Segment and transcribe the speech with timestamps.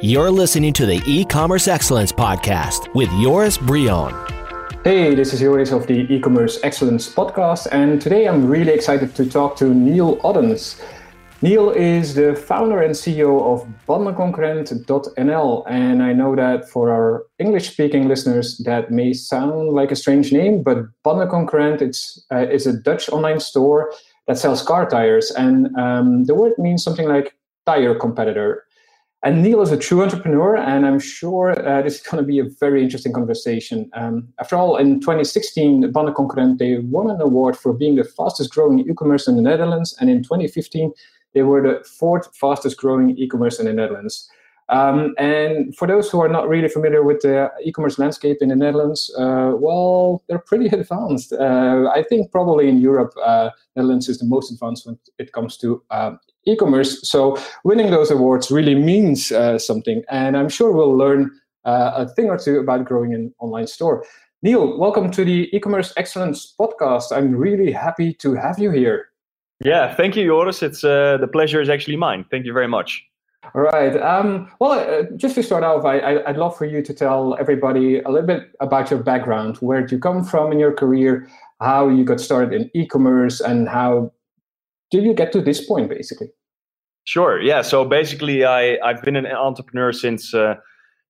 [0.00, 4.14] You're listening to the e-commerce excellence podcast with Joris Bryon.
[4.84, 9.28] Hey, this is Joris of the e-commerce excellence podcast, and today I'm really excited to
[9.28, 10.80] talk to Neal Oddens.
[11.42, 18.06] Neal is the founder and CEO of Bandenconcurrent.nl, and I know that for our English-speaking
[18.06, 23.08] listeners, that may sound like a strange name, but Bandenconcurrent it's uh, is a Dutch
[23.08, 23.92] online store
[24.28, 27.34] that sells car tires, and um, the word means something like
[27.66, 28.64] tire competitor.
[29.24, 32.38] And Neal is a true entrepreneur, and I'm sure uh, this is going to be
[32.38, 33.90] a very interesting conversation.
[33.94, 38.78] Um, after all, in 2016, Bandenconcurrent they won an award for being the fastest growing
[38.78, 40.92] e-commerce in the Netherlands, and in 2015,
[41.34, 44.30] they were the fourth fastest growing e-commerce in the Netherlands.
[44.68, 48.56] Um, and for those who are not really familiar with the e-commerce landscape in the
[48.56, 51.32] Netherlands, uh, well, they're pretty advanced.
[51.32, 55.56] Uh, I think probably in Europe, uh, Netherlands is the most advanced when it comes
[55.58, 57.08] to um, e-commerce.
[57.08, 61.30] So winning those awards really means uh, something, and I'm sure we'll learn
[61.64, 64.04] uh, a thing or two about growing an online store.
[64.42, 67.10] Neal, welcome to the e-commerce excellence podcast.
[67.10, 69.08] I'm really happy to have you here.
[69.64, 70.62] Yeah, thank you, Joris.
[70.62, 72.24] It's uh, the pleasure is actually mine.
[72.30, 73.04] Thank you very much.
[73.54, 73.96] All right.
[73.96, 78.00] Um, well, uh, just to start off, I, would love for you to tell everybody
[78.00, 81.28] a little bit about your background, where did you come from in your career,
[81.60, 84.12] how you got started in e-commerce, and how
[84.90, 86.28] did you get to this point, basically?
[87.08, 87.40] Sure.
[87.40, 87.62] Yeah.
[87.62, 90.56] So basically, I I've been an entrepreneur since uh,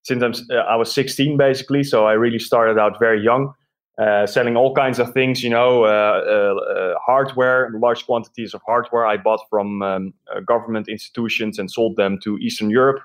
[0.04, 1.82] since I'm, uh, I was 16, basically.
[1.82, 3.52] So I really started out very young.
[4.00, 9.04] Uh, selling all kinds of things, you know, uh, uh, hardware, large quantities of hardware
[9.04, 10.14] I bought from um,
[10.46, 13.00] government institutions and sold them to Eastern Europe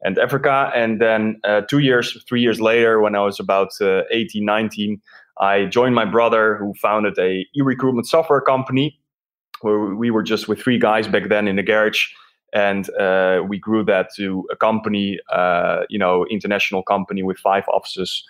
[0.00, 0.72] and Africa.
[0.74, 3.72] And then two years, three years later, when I was about
[4.10, 5.02] 18, 19,
[5.38, 8.98] I joined my brother who founded a e-recruitment software company
[9.60, 12.06] where we were just with three guys back then in the garage
[12.52, 17.64] and uh, we grew that to a company, uh, you know, international company with five
[17.68, 18.24] offices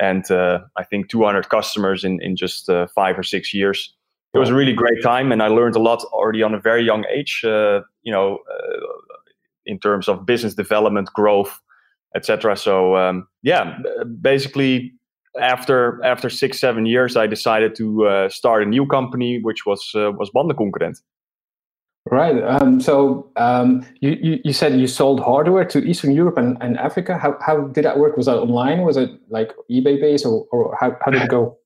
[0.00, 3.94] and uh, I think 200 customers in in just uh, five or six years.
[4.34, 6.82] It was a really great time, and I learned a lot already on a very
[6.82, 7.42] young age.
[7.44, 9.18] Uh, you know, uh,
[9.66, 11.60] in terms of business development, growth,
[12.16, 12.56] etc.
[12.56, 13.78] So um, yeah,
[14.20, 14.94] basically
[15.38, 20.12] after after six seven years, I decided to start a new company, which was uh,
[20.12, 21.02] was Bandenconcurrent.
[22.10, 22.42] Right.
[22.42, 26.76] Um, so um, you, you, you, said you sold hardware to Eastern Europe and, and
[26.76, 27.16] Africa.
[27.16, 28.16] How, how did that work?
[28.16, 28.82] Was that online?
[28.82, 31.56] Was it like eBay based or, or how, how did it go?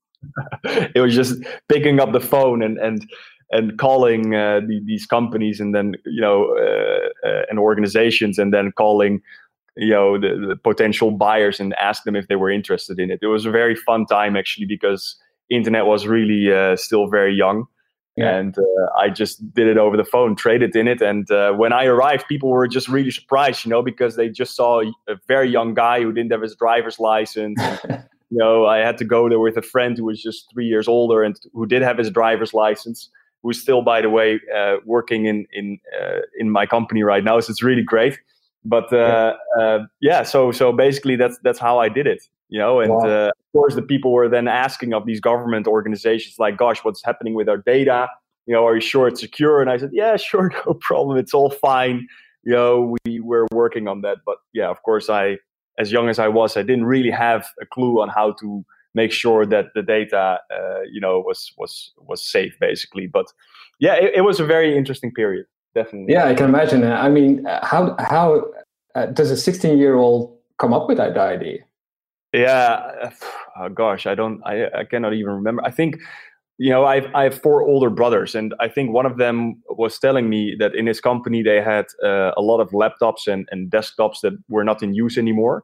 [0.63, 3.09] it was just picking up the phone and, and,
[3.49, 8.53] and calling uh, the, these companies and then, you know, uh, uh, and organizations and
[8.53, 9.21] then calling,
[9.75, 13.19] you know, the, the potential buyers and ask them if they were interested in it.
[13.23, 15.15] It was a very fun time actually because
[15.49, 17.65] internet was really uh, still very young
[18.17, 18.35] yeah.
[18.35, 18.63] And uh,
[18.97, 21.01] I just did it over the phone, traded in it.
[21.01, 24.55] And uh, when I arrived, people were just really surprised, you know, because they just
[24.55, 27.61] saw a very young guy who didn't have his driver's license.
[27.61, 30.65] And, you know, I had to go there with a friend who was just three
[30.65, 33.09] years older and who did have his driver's license,
[33.43, 37.39] who's still, by the way, uh, working in in uh, in my company right now.
[37.39, 38.19] So it's really great.
[38.65, 42.79] But uh, uh, yeah, so so basically that's that's how I did it you know
[42.79, 42.99] and wow.
[42.99, 47.03] uh, of course the people were then asking of these government organizations like gosh what's
[47.03, 48.07] happening with our data?
[48.45, 49.61] You know are you sure it's secure?
[49.61, 51.17] And i said yeah sure no problem.
[51.17, 52.07] It's all fine.
[52.43, 54.17] You know we were working on that.
[54.25, 55.37] But yeah of course i
[55.79, 58.65] as young as i was i didn't really have a clue on how to
[58.95, 63.07] make sure that the data uh, you know was was was safe basically.
[63.07, 63.27] But
[63.79, 66.13] yeah it, it, was a very interesting period definitely.
[66.13, 66.83] Yeah i can imagine.
[66.83, 68.45] I mean how how
[68.95, 71.66] uh, does a 16 year old come up with that idea
[72.33, 73.11] yeah,
[73.57, 75.63] oh, gosh, I don't, I, I cannot even remember.
[75.65, 75.97] I think,
[76.57, 79.99] you know, I've I have four older brothers, and I think one of them was
[79.99, 83.71] telling me that in his company they had uh, a lot of laptops and, and
[83.71, 85.63] desktops that were not in use anymore.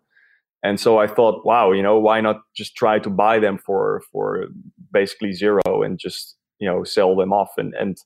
[0.61, 4.01] And so I thought, wow, you know, why not just try to buy them for
[4.11, 4.45] for
[4.91, 7.97] basically zero and just you know sell them off and and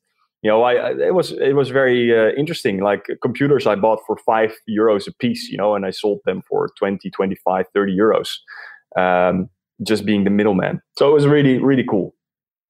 [0.44, 2.81] you know, I, it was it was very uh, interesting.
[2.81, 6.42] Like computers I bought for five euros a piece, you know, and I sold them
[6.48, 8.38] for 20, 25, 30 euros,
[8.95, 9.50] um,
[9.84, 10.81] just being the middleman.
[10.98, 12.13] So it was really really cool.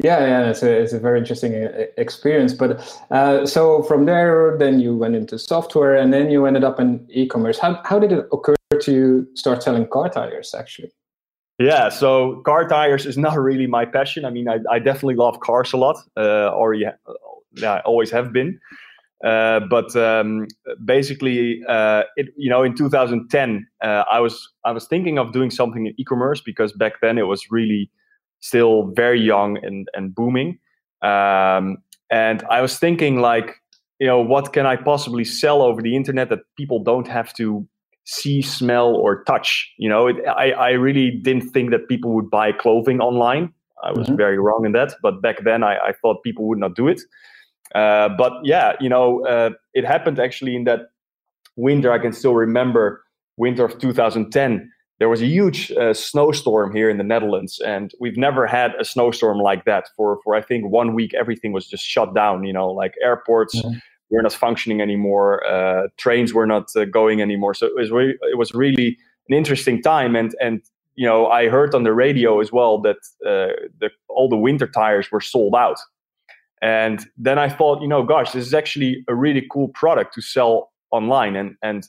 [0.04, 2.54] Yeah, yeah, it's a it's a very interesting uh, experience.
[2.54, 2.80] But
[3.12, 7.06] uh, so from there, then you went into software, and then you ended up in
[7.10, 7.60] e-commerce.
[7.60, 10.56] How how did it occur to you start selling car tires?
[10.58, 10.92] Actually.
[11.60, 14.26] Yeah, so car tires is not really my passion.
[14.26, 15.98] I mean, I, I definitely love cars a lot.
[16.16, 16.86] Uh, already
[17.58, 18.60] yeah, always have been.
[19.24, 20.48] Uh, but um,
[20.86, 25.50] basically, uh, it, you know, in 2010, uh, I was I was thinking of doing
[25.50, 27.90] something in e-commerce because back then it was really
[28.40, 30.60] still very young and and booming.
[31.02, 31.78] Um,
[32.12, 33.56] and I was thinking like,
[34.00, 37.68] you know, what can I possibly sell over the internet that people don't have to
[38.08, 39.72] see, smell, or touch.
[39.78, 43.54] You know, it, I I really didn't think that people would buy clothing online.
[43.84, 44.16] I was mm-hmm.
[44.16, 44.94] very wrong in that.
[45.04, 47.02] But back then, I, I thought people would not do it.
[47.76, 50.92] Uh, but yeah, you know, uh, it happened actually in that
[51.56, 51.92] winter.
[51.92, 53.04] I can still remember
[53.38, 58.18] winter of 2010 there was a huge uh, snowstorm here in the Netherlands, and we've
[58.18, 59.90] never had a snowstorm like that.
[59.96, 62.44] For for I think one week, everything was just shut down.
[62.44, 63.62] You know, like airports
[64.10, 67.54] were not functioning anymore, uh, trains were not uh, going anymore.
[67.54, 68.98] So it was re- it was really
[69.30, 70.62] an interesting time, and and
[70.96, 74.68] you know I heard on the radio as well that uh, the all the winter
[74.68, 75.78] tires were sold out.
[76.62, 80.22] And then I thought, you know, gosh, this is actually a really cool product to
[80.22, 81.88] sell online, and and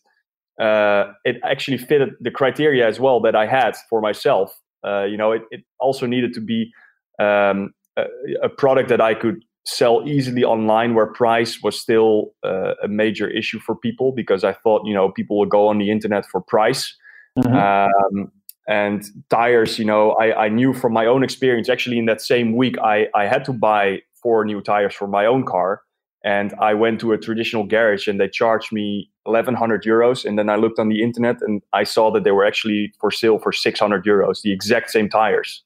[0.61, 4.61] uh, it actually fitted the criteria as well that I had for myself.
[4.85, 6.73] Uh, you know, it, it, also needed to be
[7.19, 8.05] um, a,
[8.43, 13.29] a, product that I could sell easily online, where price was still uh, a major
[13.29, 16.41] issue for people because I thought, you know, people would go on the internet for
[16.41, 16.95] price.
[17.39, 17.55] Mm-hmm.
[17.55, 18.33] Um,
[18.69, 21.69] and tires, you know, I, I knew from my own experience.
[21.69, 25.27] Actually, in that same week, I, I had to buy four new tires for my
[25.27, 25.83] own car
[26.25, 30.25] and I went to a traditional garage and they charged me 1100 euros.
[30.25, 33.11] And then I looked on the internet and I saw that they were actually for
[33.11, 35.63] sale for 600 euros, the exact same tires.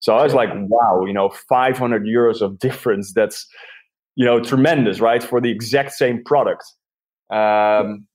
[0.00, 3.14] So I was like, wow, you know, 500 euros of difference.
[3.14, 3.46] That's,
[4.16, 5.22] you know, tremendous, right?
[5.22, 6.64] For the exact same product.
[7.30, 8.06] Um,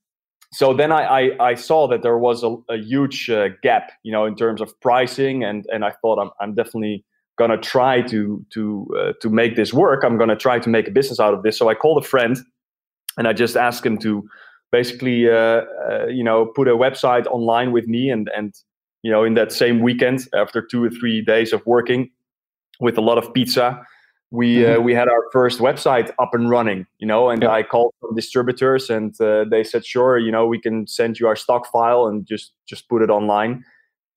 [0.52, 4.12] so then I, I, I, saw that there was a, a huge uh, gap, you
[4.12, 5.42] know, in terms of pricing.
[5.44, 7.04] And, and I thought I'm, I'm definitely
[7.40, 8.62] gonna try to to
[8.98, 10.04] uh, to make this work.
[10.04, 11.58] I'm gonna try to make a business out of this.
[11.58, 12.36] So I called a friend,
[13.16, 14.28] and I just asked him to
[14.70, 18.54] basically uh, uh, you know put a website online with me, and and
[19.02, 22.10] you know in that same weekend after two or three days of working
[22.78, 23.80] with a lot of pizza.
[24.32, 24.84] We uh, mm-hmm.
[24.84, 27.50] we had our first website up and running, you know, and yeah.
[27.50, 31.26] I called some distributors, and uh, they said, "Sure, you know, we can send you
[31.26, 33.64] our stock file and just just put it online."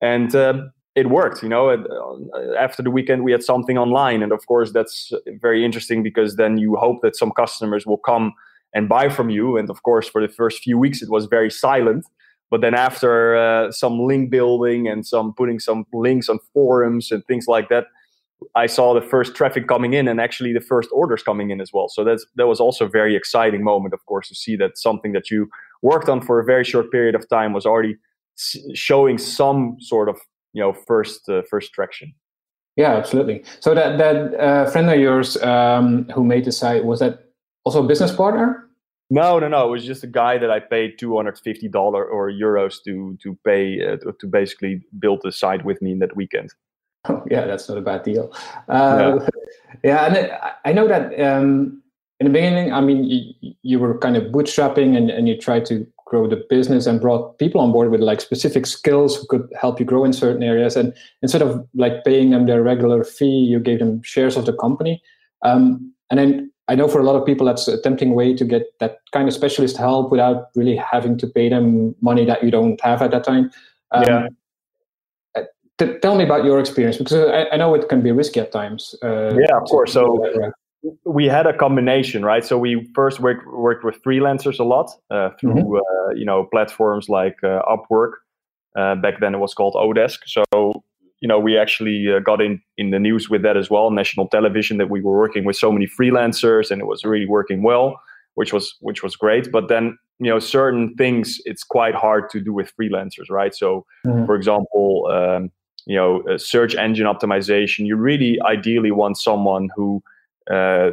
[0.00, 4.32] And um, it worked you know uh, after the weekend we had something online and
[4.32, 8.32] of course that's very interesting because then you hope that some customers will come
[8.74, 11.50] and buy from you and of course for the first few weeks it was very
[11.50, 12.04] silent.
[12.50, 17.24] But then after uh, some link building and some putting some links on forums and
[17.24, 17.86] things like that
[18.54, 21.72] i saw the first traffic coming in and actually the first orders coming in as
[21.72, 21.88] well.
[21.88, 25.12] So that's that was also a very exciting moment of course to see that something
[25.12, 25.48] that you
[25.82, 27.96] worked on for a very short period of time was already
[28.74, 30.18] showing some sort of
[30.54, 32.14] you know first uh, first traction
[32.76, 33.44] yeah absolutely.
[33.60, 37.30] So that that uh, friend of yours um, who made the site was that
[37.64, 38.68] also a business partner?
[39.10, 39.66] No no no.
[39.66, 43.80] It was just a guy that i paid 250 dollar or euros to to pay
[43.86, 46.50] uh, to, basically build the site with me in that weekend.
[47.08, 48.32] Oh, yeah that's not a bad deal.
[48.68, 49.28] Uh, yeah.
[49.84, 50.32] yeah and
[50.64, 51.82] i know that um,
[52.20, 55.66] in the beginning i mean you, you were kind of bootstrapping and, and you tried
[55.66, 59.48] to grow the business and brought people on board with like specific skills who could
[59.58, 60.76] help you grow in certain areas.
[60.76, 64.52] And instead of like paying them their regular fee you gave them shares of the
[64.52, 65.02] company.
[65.42, 68.44] Um, and then i know for a lot of people that's a tempting way to
[68.44, 72.50] get that kind of specialist help without really having to pay them money that you
[72.50, 73.50] don't have at that time.
[73.90, 74.28] Um, yeah.
[75.34, 75.42] Uh,
[75.78, 78.50] t- tell me about your experience because I, I, know it can be risky at
[78.50, 79.92] times uh, yeah of course.
[79.92, 80.24] so
[81.04, 82.44] we had a combination, right?
[82.44, 85.76] So we first worked worked with freelancers a lot uh, through mm-hmm.
[85.76, 88.12] uh, you know platforms like uh, Upwork.
[88.76, 90.18] Uh, back then it was called Odesk.
[90.26, 90.44] So
[91.20, 94.28] you know we actually uh, got in in the news with that as well, national
[94.28, 98.00] television, that we were working with so many freelancers and it was really working well,
[98.34, 99.50] which was which was great.
[99.50, 103.54] But then you know certain things it's quite hard to do with freelancers, right?
[103.54, 104.26] So mm-hmm.
[104.26, 105.08] for example.
[105.10, 105.50] Um,
[105.86, 107.86] you know, search engine optimization.
[107.86, 110.02] You really ideally want someone who
[110.52, 110.90] uh,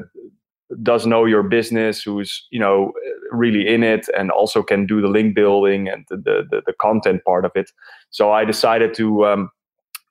[0.84, 2.94] does know your business, who's you know
[3.32, 7.24] really in it, and also can do the link building and the the, the content
[7.26, 7.72] part of it.
[8.10, 9.50] So I decided to um,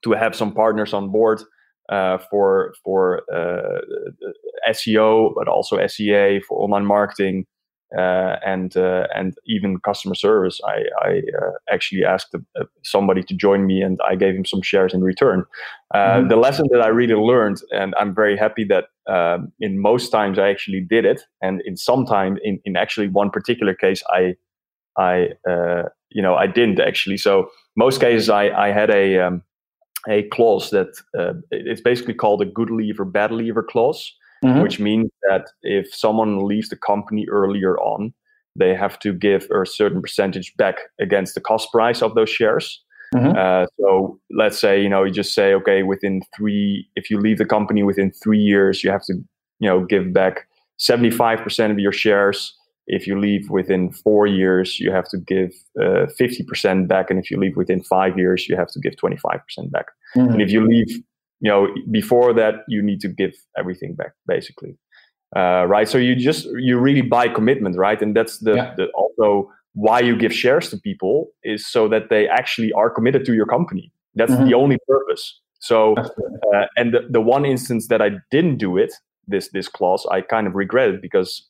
[0.02, 1.42] to have some partners on board
[1.90, 3.80] uh, for for uh,
[4.70, 7.47] SEO, but also SEA for online marketing,
[7.97, 10.61] uh, and uh, and even customer service.
[10.64, 14.62] I, I uh, actually asked uh, somebody to join me, and I gave him some
[14.62, 15.44] shares in return.
[15.92, 16.28] Uh, mm-hmm.
[16.28, 20.38] The lesson that I really learned, and I'm very happy that um, in most times
[20.38, 24.37] I actually did it, and in some time, in, in actually one particular case, I
[24.97, 27.16] I uh, you know I didn't actually.
[27.16, 29.42] So most cases I I had a um,
[30.09, 30.88] a clause that
[31.50, 34.61] it's basically called a good leaver bad leaver clause mm-hmm.
[34.61, 38.12] which means that if someone leaves the company earlier on,
[38.56, 42.82] they have to give a certain percentage back against the cost price of those shares.
[43.14, 43.37] Mm-hmm.
[43.37, 47.38] Uh, so let's say you know you just say okay within three if you leave
[47.38, 49.14] the company within three years you have to
[49.59, 50.47] you know give back
[50.78, 52.54] 75% of your shares
[52.92, 57.09] if you leave within four years, you have to give uh, 50% back.
[57.09, 59.87] And if you leave within five years, you have to give 25% back.
[60.16, 60.32] Mm-hmm.
[60.32, 60.88] And if you leave,
[61.40, 64.76] you know, before that, you need to give everything back, basically.
[65.37, 65.88] Uh, right.
[65.88, 68.00] So you just, you really buy commitment, right?
[68.02, 68.75] And that's the, yeah.
[68.76, 73.25] the also why you give shares to people is so that they actually are committed
[73.26, 73.92] to your company.
[74.14, 74.49] That's mm-hmm.
[74.49, 75.40] the only purpose.
[75.61, 78.92] So, uh, and the, the one instance that I didn't do it,
[79.28, 81.47] this this clause, I kind of regretted because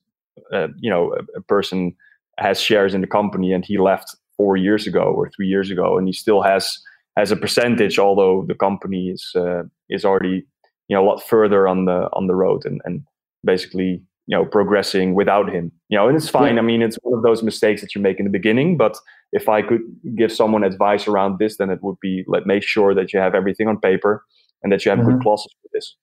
[0.52, 1.94] uh, you know a, a, person
[2.38, 5.96] has shares in the company and he left four years ago or three years ago
[5.96, 6.78] and he still has
[7.16, 10.44] has a percentage although the company is uh, is already
[10.88, 13.02] you know a lot further on the on the road and and
[13.44, 16.60] basically you know progressing without him you know and it's fine yeah.
[16.60, 18.96] i mean it's one of those mistakes that you make in the beginning but
[19.32, 19.82] if i could
[20.16, 23.34] give someone advice around this then it would be let make sure that you have
[23.34, 24.24] everything on paper
[24.62, 25.12] and that you have mm-hmm.
[25.12, 25.96] good clauses for this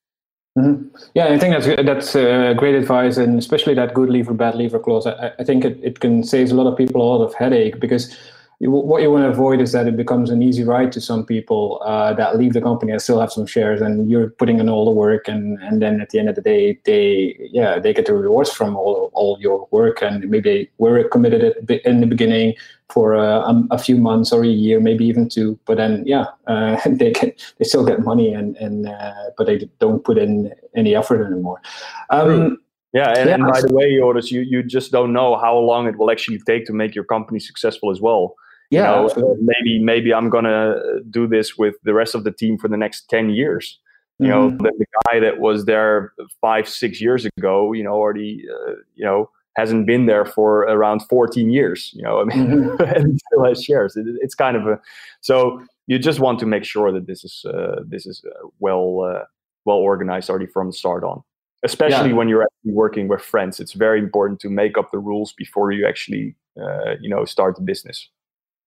[0.58, 0.88] Mm-hmm.
[1.14, 4.80] Yeah, I think that's that's uh, great advice, and especially that good leaver, bad leaver
[4.80, 5.06] clause.
[5.06, 7.80] I, I think it, it can save a lot of people a lot of headache
[7.80, 8.18] because
[8.60, 11.26] you, what you want to avoid is that it becomes an easy ride to some
[11.26, 14.68] people uh, that leave the company and still have some shares, and you're putting in
[14.70, 17.94] all the work, and and then at the end of the day, they yeah they
[17.94, 21.54] get the rewards from all all your work, and maybe they were committed
[21.86, 22.56] in the beginning,
[22.90, 25.60] for uh, um, a few months or a year, maybe even two.
[25.66, 29.70] But then, yeah, uh, they get they still get money, and and uh, but they
[29.80, 31.62] don't put in any effort anymore.
[32.10, 32.58] Um,
[32.94, 33.36] yeah, and, yeah.
[33.36, 36.40] and, by the way, Joris, you you just don't know how long it will actually
[36.40, 38.36] take to make your company successful as well.
[38.70, 40.76] Yeah, you know, maybe maybe I'm gonna
[41.10, 43.80] do this with the rest of the team for the next ten years.
[44.20, 44.58] You mm-hmm.
[44.58, 48.74] know, the, the, guy that was there five six years ago, you know, already, uh,
[48.96, 51.92] you know hasn't been there for around 14 years.
[51.94, 52.82] You know, I mean, mm-hmm.
[52.82, 53.98] and still has shares.
[53.98, 54.80] It, it's kind of a
[55.22, 59.02] so you just want to make sure that this is uh, this is uh, well
[59.02, 59.24] uh,
[59.66, 61.24] well organized already from the start on.
[61.64, 62.16] Especially yeah.
[62.16, 65.72] when you're actually working with friends, it's very important to make up the rules before
[65.72, 68.10] you actually uh, you know start the business.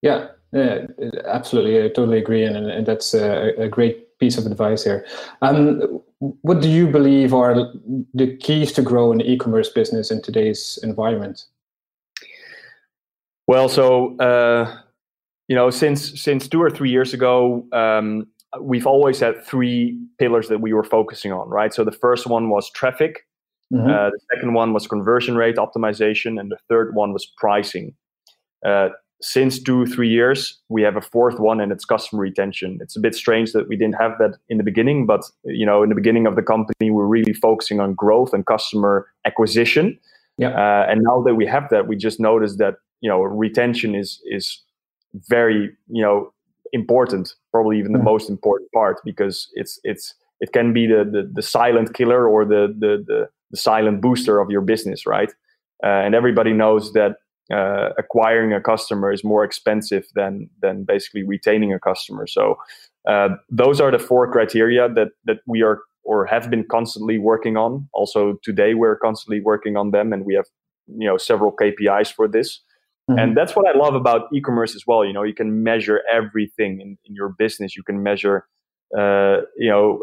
[0.02, 0.86] Yeah, yeah,
[1.26, 1.84] absolutely.
[1.84, 5.06] I totally agree, and, and that's a, a great piece of advice here.
[5.42, 7.72] Um, what do you believe are
[8.14, 11.44] the keys to grow an e-commerce business in today's environment?
[13.46, 14.76] Well, so uh,
[15.48, 18.26] you know, since since two or three years ago, um,
[18.60, 21.74] we've always had three pillars that we were focusing on, right?
[21.74, 23.26] So the first one was traffic,
[23.72, 23.88] mm-hmm.
[23.88, 27.94] uh, the second one was conversion rate optimization, and the third one was pricing.
[28.64, 28.90] Uh,
[29.22, 32.78] since two three years we have a fourth one and it's customer retention.
[32.80, 35.82] It's a bit strange that we didn't have that in the beginning but you know
[35.82, 39.98] in the beginning of the company we're really focusing on growth and customer acquisition.
[40.38, 40.50] Yeah.
[40.50, 44.20] Uh, and now that we have that we just noticed that you know retention is
[44.24, 44.62] is
[45.28, 46.32] very you know
[46.72, 51.30] important probably even the most important part because it's it's it can be the the,
[51.32, 55.32] the silent killer or the, the the the silent booster of your business right?
[55.82, 57.16] Uh, and everybody knows that
[57.52, 62.26] uh, acquiring a customer is more expensive than than basically retaining a customer.
[62.26, 62.56] So
[63.08, 67.56] uh, those are the four criteria that that we are or have been constantly working
[67.56, 67.88] on.
[67.92, 70.46] Also today we're constantly working on them, and we have
[70.86, 72.60] you know several KPIs for this.
[73.10, 73.18] Mm-hmm.
[73.18, 75.04] And that's what I love about e-commerce as well.
[75.04, 77.76] You know, you can measure everything in, in your business.
[77.76, 78.46] You can measure,
[78.96, 80.00] uh, you know,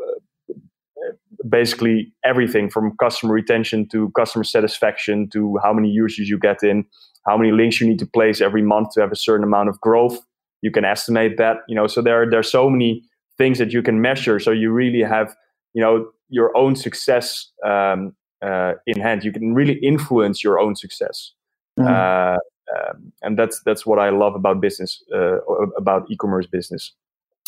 [1.50, 6.86] basically everything from customer retention to customer satisfaction to how many users you get in
[7.28, 9.80] how many links you need to place every month to have a certain amount of
[9.82, 10.18] growth.
[10.62, 13.04] You can estimate that, you know, so there, there are so many
[13.38, 14.40] things that you can measure.
[14.40, 15.36] So you really have,
[15.74, 19.24] you know, your own success um, uh, in hand.
[19.24, 21.34] You can really influence your own success.
[21.78, 21.94] Mm-hmm.
[21.94, 22.38] Uh,
[22.76, 25.40] um, and that's that's what I love about business, uh,
[25.78, 26.94] about e-commerce business.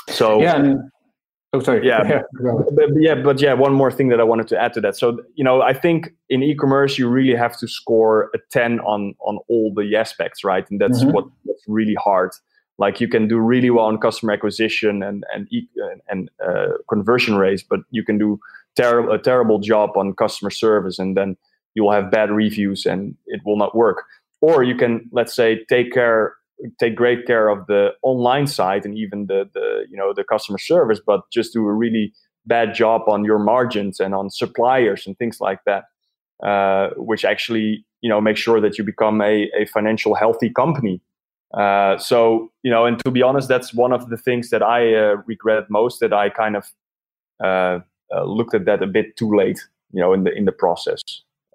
[0.07, 0.91] So yeah, and
[1.51, 1.85] Oh, sorry.
[1.85, 2.21] Yeah, yeah.
[2.71, 4.95] But, yeah, but yeah, one more thing that I wanted to add to that.
[4.95, 9.15] So, you know, I think in e-commerce you really have to score a ten on
[9.19, 10.69] on all the aspects, right?
[10.69, 11.11] And that's mm-hmm.
[11.11, 12.31] what what's really hard.
[12.77, 15.47] Like you can do really well on customer acquisition and and
[16.07, 18.39] and uh, conversion rates, but you can do
[18.75, 21.35] terrible a terrible job on customer service, and then
[21.73, 24.03] you will have bad reviews and it will not work.
[24.41, 26.35] Or you can, let's say, take care
[26.79, 30.57] take great care of the online side and even the the you know the customer
[30.57, 32.13] service, but just do a really
[32.45, 35.85] bad job on your margins and on suppliers and things like that,
[36.43, 41.01] uh, which actually you know make sure that you become a, a financial healthy company.
[41.53, 44.93] Uh, so you know, and to be honest, that's one of the things that I
[44.93, 46.65] uh, regret most that I kind of
[47.43, 47.79] uh,
[48.13, 49.59] uh, looked at that a bit too late,
[49.91, 51.01] you know, in the in the process.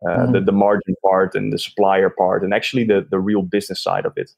[0.06, 0.32] Uh, mm-hmm.
[0.32, 4.04] The, the margin part and the supplier part, and actually the, the real business side
[4.04, 4.30] of it.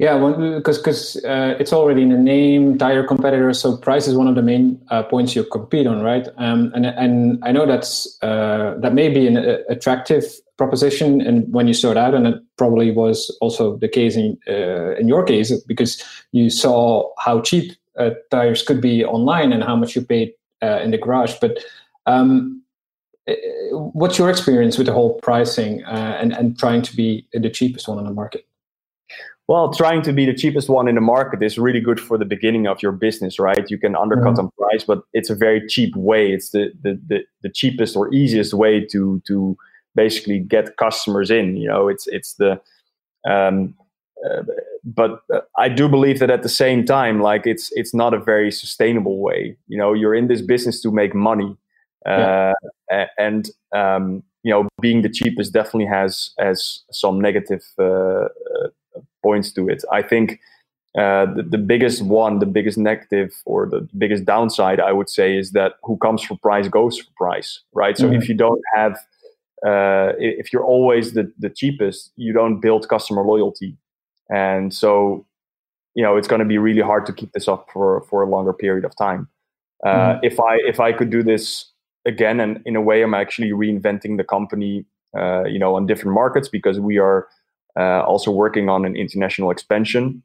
[0.00, 0.18] Yeah,
[0.56, 3.54] because because uh, it's already in the name, tire competitor.
[3.54, 6.26] So price is one of the main uh, points you compete on, right?
[6.36, 10.24] Um, and and I know that's uh, that may be an uh, attractive
[10.56, 14.94] proposition and when you start out and it probably was also the case in uh,
[14.96, 19.74] in your case because you saw how cheap uh, tires could be online and how
[19.74, 20.32] much you paid
[20.62, 21.58] in the garage but
[22.06, 22.62] um,
[23.72, 27.98] what's your experience with the whole pricing and and trying to be the cheapest one
[27.98, 28.46] on the market
[29.46, 32.24] well, trying to be the cheapest one in the market is really good for the
[32.24, 33.70] beginning of your business, right?
[33.70, 34.46] You can undercut mm-hmm.
[34.46, 36.32] on price, but it's a very cheap way.
[36.32, 39.56] It's the, the, the, the, cheapest or easiest way to to
[39.94, 41.56] basically get customers in.
[41.56, 42.60] You know, it's it's the
[43.28, 43.74] um,
[44.24, 44.42] uh,
[44.84, 48.18] but uh, I do believe that at the same time, like it's it's not a
[48.18, 49.56] very sustainable way.
[49.68, 51.56] You know, you're in this business to make money,
[52.06, 52.54] uh,
[52.90, 53.06] yeah.
[53.18, 58.68] and um, you know, being the cheapest definitely has has some negative uh, uh,
[59.24, 59.80] points to it.
[59.90, 60.38] I think
[60.96, 65.36] uh, the, the, biggest one, the biggest negative, or the biggest downside, I would say,
[65.36, 67.98] is that who comes for price goes for price, right?
[67.98, 68.22] So mm-hmm.
[68.22, 68.92] if you don't have,
[69.66, 73.76] uh, if you're always the, the cheapest, you don't build customer loyalty,
[74.30, 75.26] and so
[75.96, 78.30] you know it's going to be really hard to keep this up for for a
[78.30, 79.26] longer period of time.
[79.84, 80.24] Uh, mm-hmm.
[80.24, 81.72] If I if I could do this
[82.04, 84.84] again, and in a way, I'm actually reinventing the company,
[85.18, 87.26] uh, you know, on different markets because we are
[87.76, 90.22] also working on an international expansion.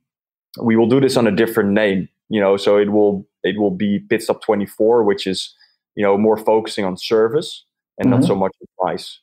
[0.61, 3.71] We will do this on a different name, you know, so it will it will
[3.71, 5.55] be Pitstop 24, which is
[5.95, 7.65] you know more focusing on service
[7.97, 8.19] and mm-hmm.
[8.19, 9.19] not so much on price.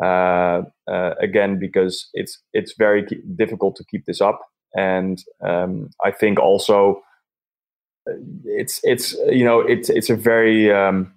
[0.00, 3.04] Uh, uh, again, because it's it's very
[3.36, 4.40] difficult to keep this up,
[4.76, 7.02] and um, I think also
[8.08, 11.12] uh, it's it's you know it's it's a very um,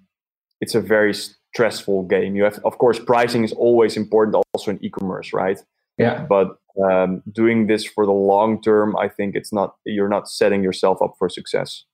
[0.60, 2.34] it's a very stressful game.
[2.34, 5.60] You have, of course, pricing is always important, also in e-commerce, right?
[6.02, 6.26] Yeah.
[6.28, 10.62] But um, doing this for the long term, I think it's not you're not setting
[10.62, 11.84] yourself up for success.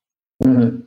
[0.42, 0.80] Mm-hmm.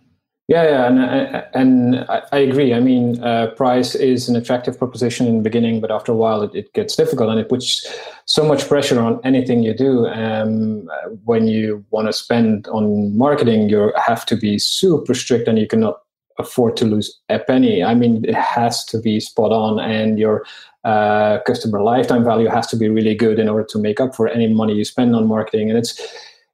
[0.47, 2.73] Yeah, yeah, and uh, and I, agree.
[2.73, 6.41] I mean, uh, price is an attractive proposition in the beginning, but after a while,
[6.41, 7.87] it, it gets difficult, and it puts
[8.25, 10.07] so much pressure on anything you do.
[10.07, 10.89] Um,
[11.23, 15.67] when you want to spend on marketing, you have to be super strict, and you
[15.67, 16.01] cannot
[16.41, 17.83] afford to lose a penny.
[17.83, 20.43] I mean, it has to be spot on, and your
[20.83, 24.27] uh, customer lifetime value has to be really good in order to make up for
[24.27, 25.69] any money you spend on marketing.
[25.69, 25.93] And it's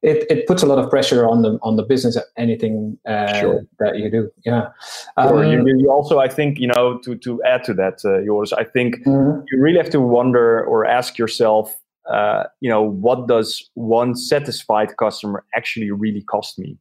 [0.04, 3.62] it, it puts a lot of pressure on the on the business anything uh, sure.
[3.80, 4.32] that you do.
[4.46, 4.70] Yeah.
[5.18, 8.54] Um, you, you, also, I think, you know, to to add to that, uh, Joris,
[8.54, 9.42] I think mm-hmm.
[9.52, 11.76] you really have to wonder or ask yourself,
[12.10, 16.78] uh, you know, what does one satisfied customer actually really cost me?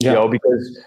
[0.00, 0.10] Yeah.
[0.10, 0.78] You know, because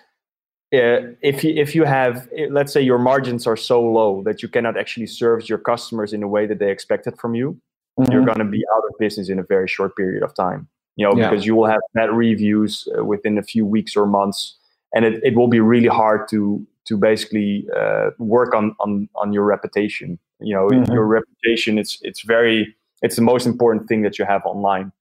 [0.71, 4.43] uh, if you if you have eh, let's say your margins are so low that
[4.43, 7.59] you cannot actually service your customers in a way that they expected from you
[7.99, 8.11] mm-hmm.
[8.11, 11.03] you're going to be out of business in a very short period of time you
[11.03, 11.27] know yeah.
[11.27, 14.57] because you will have bad reviews uh, within a few weeks or months
[14.93, 19.33] and it, it will be really hard to to basically uh, work on, on on
[19.33, 20.93] your reputation you know mm-hmm.
[20.93, 24.91] your reputation it's it's very it's the most important thing that you have online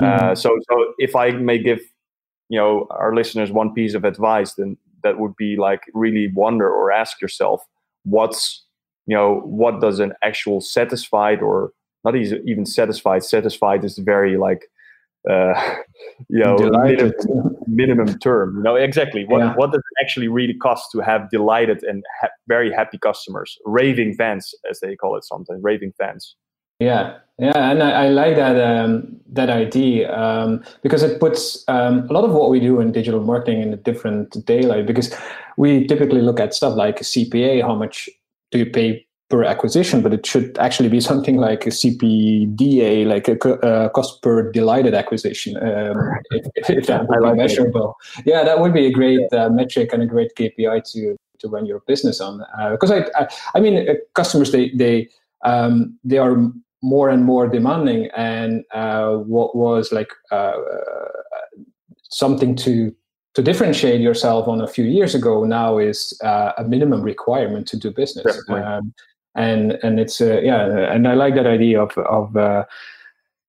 [0.00, 0.30] mm-hmm.
[0.30, 1.80] uh, so so if i may give
[2.48, 6.68] you know our listeners one piece of advice then that would be like really wonder
[6.68, 7.62] or ask yourself
[8.04, 8.64] what's
[9.06, 11.72] you know what does an actual satisfied or
[12.04, 14.66] not even satisfied satisfied is very like
[15.30, 15.54] uh,
[16.28, 17.12] you know minimum,
[17.66, 19.24] minimum, term you know exactly.
[19.24, 19.54] What yeah.
[19.54, 23.56] what does it actually really cost to have delighted and ha- very happy customers?
[23.64, 26.36] Raving fans as they call it sometimes raving fans
[26.84, 32.06] yeah, yeah, and I, I like that um, that idea um, because it puts um,
[32.08, 34.86] a lot of what we do in digital marketing in a different daylight.
[34.86, 35.14] Because
[35.56, 38.08] we typically look at stuff like CPA, how much
[38.50, 43.28] do you pay per acquisition, but it should actually be something like a CPDA, like
[43.28, 45.96] a, a cost per delighted acquisition, um,
[46.30, 47.96] if, if, that would be measurable.
[48.18, 48.26] It.
[48.26, 51.66] Yeah, that would be a great uh, metric and a great KPI to to run
[51.66, 52.44] your business on.
[52.56, 55.08] Uh, because I, I, I mean, uh, customers they they
[55.44, 56.36] um, they are
[56.82, 60.52] more and more demanding and uh, what was like uh,
[62.10, 62.94] something to
[63.34, 67.78] to differentiate yourself on a few years ago now is uh, a minimum requirement to
[67.78, 68.42] do business.
[68.48, 68.92] Um,
[69.34, 72.64] and and it's uh, yeah and i like that idea of of uh,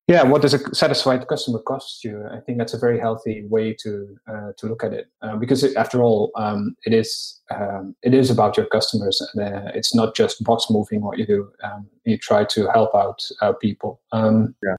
[0.06, 2.22] yeah, what does a satisfied customer cost you?
[2.30, 5.64] I think that's a very healthy way to uh, to look at it uh, because
[5.64, 9.26] it, after all, um, it is um, it is about your customers.
[9.32, 11.50] And, uh, it's not just box moving what you do.
[11.62, 14.02] Um, you try to help out uh, people.
[14.12, 14.76] Um, yeah.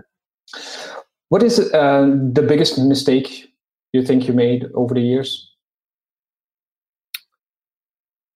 [1.30, 3.52] What is uh, the biggest mistake
[3.94, 5.52] you think you made over the years?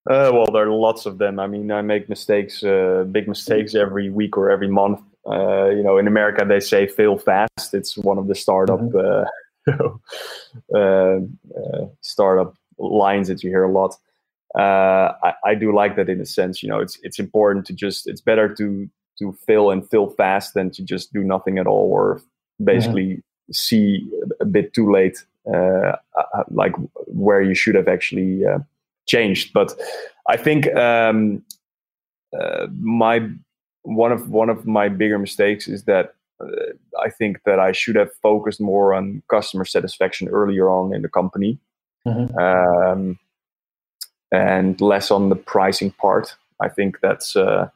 [0.09, 1.39] Uh, well, there are lots of them.
[1.39, 5.97] I mean, I make mistakes, big mistakes every week or every month uh, you know,
[5.97, 9.69] in America they say "fail fast." It's one of the startup mm-hmm.
[9.69, 11.19] uh, uh,
[11.59, 13.95] uh, startup lines that you hear a lot.
[14.57, 16.63] Uh, I, I, do like that in a sense.
[16.63, 20.53] You know, it's it's important to just it's better to to fail and fail fast
[20.53, 22.21] than to just do nothing at all or
[22.63, 23.51] basically mm-hmm.
[23.51, 26.73] see a bit too late uh, uh, like
[27.07, 28.59] where you should have actually uh,
[29.07, 29.73] changed but
[30.27, 31.43] i think um,
[32.39, 33.27] uh, my
[33.83, 37.95] one of one of my bigger mistakes is that uh, I think that I should
[37.95, 41.59] have focused more on customer satisfaction earlier on in the company,
[42.05, 42.37] mm-hmm.
[42.37, 43.19] um,
[44.31, 46.35] and less on the pricing part.
[46.61, 47.69] I think that's uh,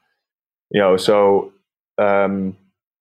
[0.71, 1.53] you know so
[1.97, 2.57] um,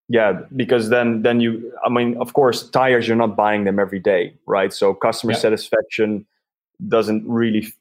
[0.09, 3.99] yeah because then then you I mean of course tires you're not buying them every
[3.99, 5.39] day right so customer yeah.
[5.39, 6.27] satisfaction
[6.89, 7.73] doesn't really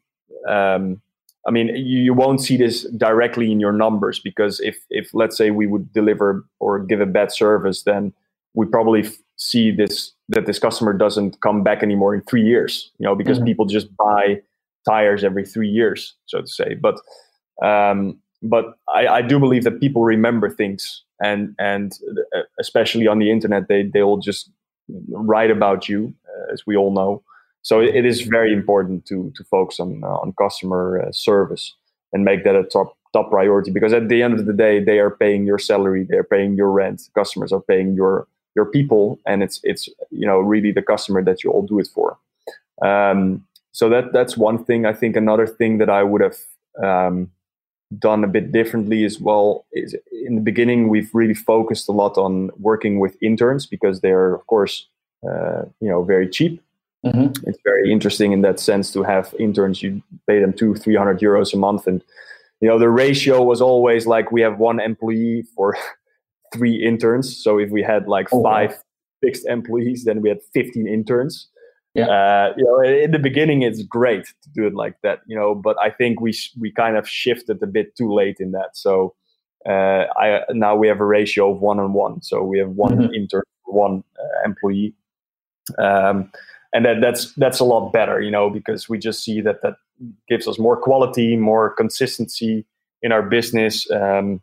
[0.47, 1.01] um,
[1.47, 5.35] I mean, you, you, won't see this directly in your numbers because if, if let's
[5.35, 8.13] say we would deliver or give a bad service, then
[8.53, 12.91] we probably f- see this that this customer doesn't come back anymore in three years.
[12.99, 13.47] You know, because mm-hmm.
[13.47, 14.41] people just buy
[14.87, 16.75] tires every three years, so to say.
[16.75, 16.99] But
[17.65, 21.97] um, but I, I do believe that people remember things, and and
[22.35, 24.51] uh, especially on the internet, they they will just
[25.09, 27.23] write about you, uh, as we all know
[27.61, 31.75] so it is very important to to focus on uh, on customer uh, service
[32.13, 34.99] and make that a top top priority because at the end of the day they
[34.99, 39.43] are paying your salary they're paying your rent customers are paying your your people and
[39.43, 42.17] it's it's you know really the customer that you all do it for.
[42.81, 44.85] Um, so that that's one thing.
[44.85, 46.37] I think another thing that i would have
[46.83, 47.31] um,
[47.97, 52.17] done a bit differently as well is in the beginning we've really focused a lot
[52.17, 54.87] on working with interns because they're of course
[55.27, 56.61] uh, you know very cheap
[57.05, 57.47] Mm-hmm.
[57.47, 59.81] It's very interesting in that sense to have interns.
[59.81, 62.03] You pay them two, three hundred euros a month, and
[62.59, 65.75] you know the ratio was always like we have one employee for
[66.53, 67.35] three interns.
[67.43, 68.77] So if we had like oh, five wow.
[69.23, 71.47] fixed employees, then we had fifteen interns.
[71.95, 72.05] Yeah.
[72.05, 75.21] Uh, you know, in the beginning, it's great to do it like that.
[75.25, 78.51] You know, but I think we we kind of shifted a bit too late in
[78.51, 78.77] that.
[78.77, 79.15] So
[79.67, 82.21] uh, I now we have a ratio of one on one.
[82.21, 83.13] So we have one mm-hmm.
[83.13, 84.93] intern, one uh, employee.
[85.79, 86.31] Um,
[86.73, 89.75] and that that's that's a lot better you know because we just see that that
[90.27, 92.65] gives us more quality more consistency
[93.01, 94.41] in our business um,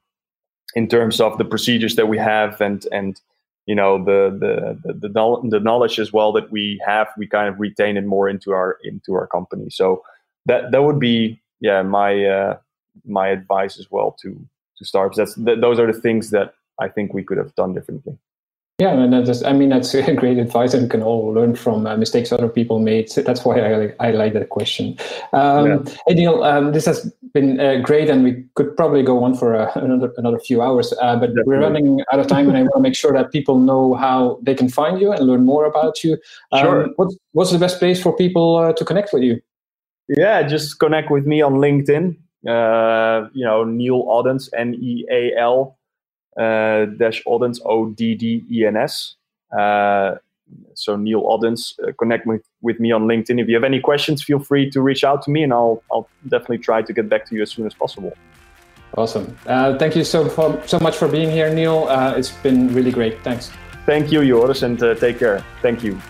[0.75, 3.21] in terms of the procedures that we have and and
[3.67, 5.09] you know the, the the
[5.51, 8.79] the, knowledge as well that we have we kind of retain it more into our
[8.83, 9.69] into our company.
[9.69, 10.03] So
[10.47, 12.57] that that would be yeah my uh,
[13.05, 14.31] my advice as well to
[14.79, 17.75] to startups that's th- those are the things that i think we could have done
[17.75, 18.17] differently
[18.79, 21.97] yeah, and that's, I mean, that's great advice, and we can all learn from uh,
[21.97, 23.11] mistakes other people made.
[23.11, 24.97] So that's why I, I like that question.
[25.33, 25.79] Um, yeah.
[26.07, 29.57] Hey, Neal, um, this has been uh, great, and we could probably go on for
[29.57, 31.43] uh, another another few hours, uh, but Definitely.
[31.47, 34.39] we're running out of time, and I want to make sure that people know how
[34.43, 36.17] they can find you and learn more about you.
[36.53, 36.89] Um, sure.
[36.95, 39.41] What's, what's the best place for people uh, to connect with you?
[40.09, 42.17] Yeah, just connect with me on LinkedIn.
[42.47, 45.78] Uh, you know, Neal Oddens, N E A L
[46.39, 49.17] dash Oddens, O D D E N S.
[49.57, 50.17] Uh,
[50.75, 53.41] so Neal Oddens, uh, connect with, with me on LinkedIn.
[53.41, 56.09] If you have any questions, feel free to reach out to me, and I'll I'll
[56.25, 58.17] definitely try to get back to you as soon as possible.
[58.97, 59.37] Awesome.
[59.47, 61.87] Uh, thank you so for, so much for being here, Neal.
[61.89, 63.23] Uh, it's been really great.
[63.23, 63.51] Thanks.
[63.85, 65.45] Thank you, Joris, and uh, take care.
[65.61, 66.01] Thank you.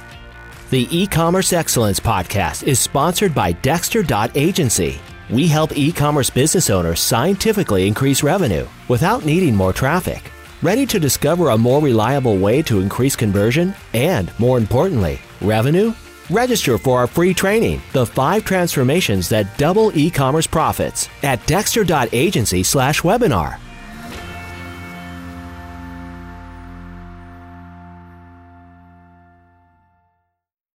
[0.71, 5.01] The e-commerce excellence podcast is sponsored by Dexter.agency.
[5.31, 10.31] We help e commerce business owners scientifically increase revenue without needing more traffic.
[10.63, 15.93] Ready to discover a more reliable way to increase conversion and, more importantly, revenue?
[16.31, 22.63] Register for our free training, The Five Transformations That Double E Commerce Profits, at dexter.agency
[22.63, 23.59] slash webinar